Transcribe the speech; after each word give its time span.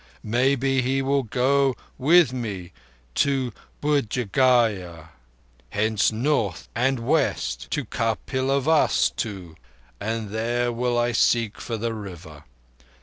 Maybe 0.23 0.81
he 0.81 1.03
will 1.03 1.21
go 1.21 1.75
with 1.99 2.33
me 2.33 2.71
to 3.13 3.53
Buddh 3.81 4.31
Gaya. 4.31 5.09
Thence 5.71 6.11
north 6.11 6.67
and 6.73 6.99
west 7.01 7.69
to 7.69 7.85
Kapilavastu, 7.85 9.55
and 9.99 10.31
there 10.31 10.71
will 10.71 10.97
I 10.97 11.11
seek 11.11 11.61
for 11.61 11.77
the 11.77 11.93
River. 11.93 12.45